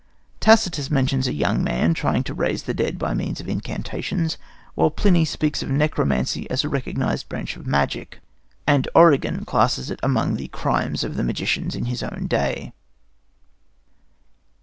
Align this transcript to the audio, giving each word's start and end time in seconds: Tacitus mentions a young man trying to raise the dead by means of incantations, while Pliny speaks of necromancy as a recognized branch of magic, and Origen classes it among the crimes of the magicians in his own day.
Tacitus 0.39 0.89
mentions 0.89 1.27
a 1.27 1.31
young 1.31 1.63
man 1.63 1.93
trying 1.93 2.23
to 2.23 2.33
raise 2.33 2.63
the 2.63 2.73
dead 2.73 2.97
by 2.97 3.13
means 3.13 3.39
of 3.39 3.47
incantations, 3.47 4.39
while 4.73 4.89
Pliny 4.89 5.25
speaks 5.25 5.61
of 5.61 5.69
necromancy 5.69 6.49
as 6.49 6.63
a 6.63 6.69
recognized 6.69 7.29
branch 7.29 7.55
of 7.55 7.67
magic, 7.67 8.17
and 8.65 8.87
Origen 8.95 9.45
classes 9.45 9.91
it 9.91 9.99
among 10.01 10.37
the 10.37 10.47
crimes 10.47 11.03
of 11.03 11.17
the 11.17 11.23
magicians 11.23 11.75
in 11.75 11.85
his 11.85 12.01
own 12.01 12.25
day. 12.25 12.73